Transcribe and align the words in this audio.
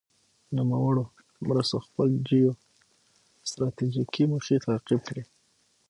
نوموړو 0.55 1.03
مرستو 1.47 1.77
خپل 1.85 2.09
جیو 2.27 2.51
ستراتیجیکې 3.49 4.23
موخې 4.31 4.57
تعقیب 4.65 5.01
کړې. 5.07 5.23